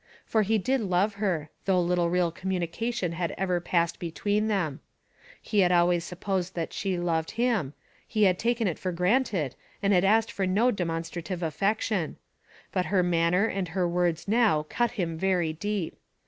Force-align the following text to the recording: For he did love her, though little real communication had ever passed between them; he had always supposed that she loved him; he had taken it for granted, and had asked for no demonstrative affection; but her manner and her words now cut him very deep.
For 0.25 0.41
he 0.41 0.57
did 0.57 0.81
love 0.81 1.13
her, 1.21 1.51
though 1.65 1.79
little 1.79 2.09
real 2.09 2.31
communication 2.31 3.11
had 3.11 3.35
ever 3.37 3.59
passed 3.59 3.99
between 3.99 4.47
them; 4.47 4.79
he 5.39 5.59
had 5.59 5.71
always 5.71 6.03
supposed 6.03 6.55
that 6.55 6.73
she 6.73 6.97
loved 6.97 7.29
him; 7.37 7.75
he 8.07 8.23
had 8.23 8.39
taken 8.39 8.67
it 8.67 8.79
for 8.79 8.91
granted, 8.91 9.53
and 9.79 9.93
had 9.93 10.03
asked 10.03 10.31
for 10.31 10.47
no 10.47 10.71
demonstrative 10.71 11.43
affection; 11.43 12.17
but 12.71 12.87
her 12.87 13.03
manner 13.03 13.45
and 13.45 13.67
her 13.67 13.87
words 13.87 14.27
now 14.27 14.63
cut 14.69 14.89
him 14.97 15.19
very 15.19 15.53
deep. 15.53 15.99